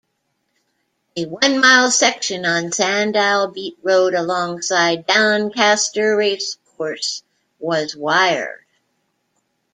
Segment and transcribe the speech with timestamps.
[1.15, 7.21] A one mile section on Sandall Beat Road alongside Doncaster Racecourse
[7.59, 8.65] was wired.